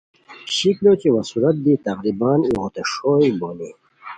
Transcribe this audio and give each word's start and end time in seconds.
شکل 0.57 0.85
وا 1.13 1.21
صورت 1.31 1.55
دی 1.65 1.73
تقریباً 1.87 2.31
ایغوت 2.47 2.75
ݰوئے 2.91 3.29
بونی 3.39 3.69